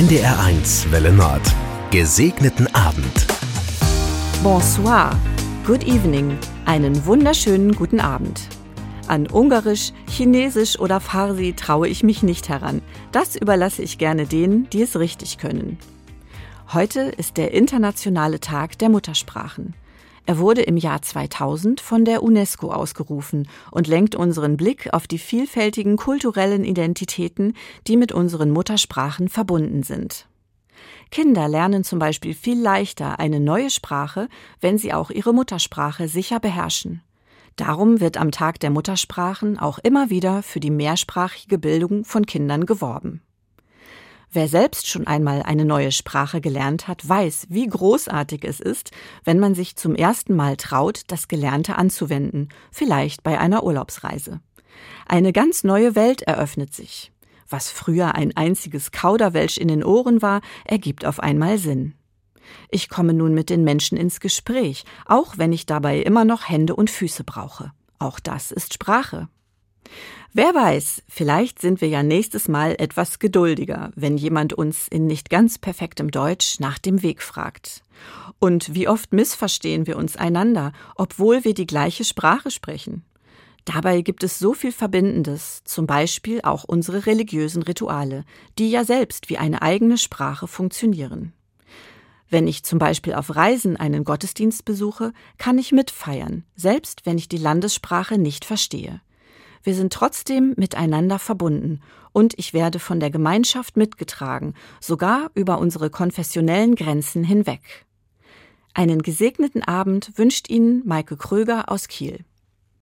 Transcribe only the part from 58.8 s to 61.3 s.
Kauderwelsch in den Ohren war, ergibt auf